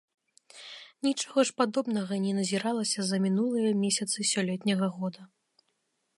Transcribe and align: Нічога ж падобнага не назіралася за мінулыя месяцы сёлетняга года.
Нічога 1.07 1.39
ж 1.49 1.53
падобнага 1.61 2.13
не 2.25 2.31
назіралася 2.39 2.99
за 3.11 3.17
мінулыя 3.27 3.71
месяцы 3.83 4.19
сёлетняга 4.35 4.87
года. 4.99 5.21